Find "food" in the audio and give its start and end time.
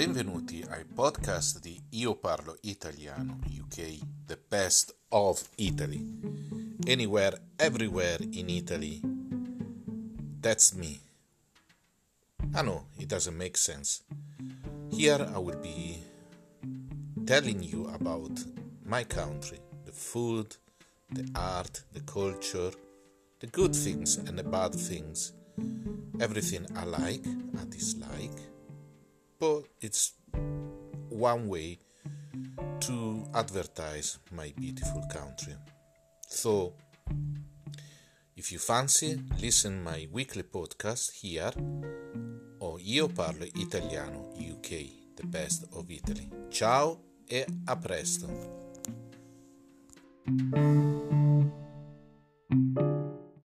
19.92-20.56